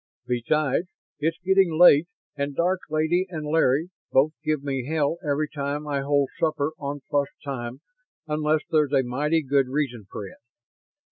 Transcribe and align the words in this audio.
Besides, 0.25 0.87
it's 1.19 1.37
getting 1.45 1.77
late 1.77 2.07
and 2.35 2.55
Dark 2.55 2.79
Lady 2.89 3.27
and 3.29 3.45
Larry 3.45 3.91
both 4.11 4.31
give 4.43 4.63
me 4.63 4.87
hell 4.87 5.19
every 5.23 5.47
time 5.47 5.87
I 5.87 5.99
hold 6.01 6.31
supper 6.39 6.71
on 6.79 7.01
plus 7.07 7.27
time 7.45 7.81
unless 8.25 8.61
there's 8.71 8.93
a 8.93 9.03
mighty 9.03 9.43
good 9.43 9.67
reason 9.67 10.07
for 10.09 10.25
it. 10.25 10.39